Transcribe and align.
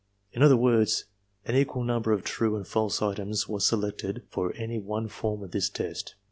In 0.31 0.41
other 0.41 0.57
words, 0.57 1.05
an 1.45 1.53
equal 1.53 1.83
number 1.83 2.11
of 2.11 2.23
true 2.23 2.55
and 2.55 2.65
false 2.67 3.03
items 3.03 3.47
was 3.47 3.67
selected 3.67 4.23
for 4.31 4.51
any 4.55 4.79
one 4.79 5.07
form 5.07 5.43
of 5.43 5.51
this 5.51 5.69
test. 5.69 6.15